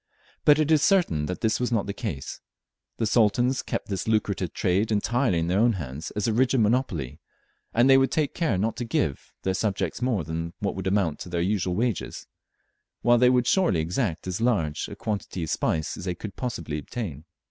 [0.45, 2.39] But it is certain that this was not the case.
[2.97, 7.19] The Sultans kept this lucrative trade entirely in their own hands as a rigid monopoly,
[7.71, 11.29] and they would take care not to give, their subjects more than would amount to
[11.29, 12.25] their usual wages,
[13.03, 16.79] while: they would surely exact as large a quantity of spice as they could possibly
[16.79, 17.25] obtain.